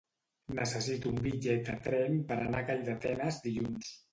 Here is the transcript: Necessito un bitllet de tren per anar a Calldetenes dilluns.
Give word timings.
Necessito 0.59 1.11
un 1.17 1.19
bitllet 1.27 1.63
de 1.69 1.75
tren 1.89 2.17
per 2.33 2.39
anar 2.47 2.65
a 2.65 2.71
Calldetenes 2.73 3.43
dilluns. 3.49 3.97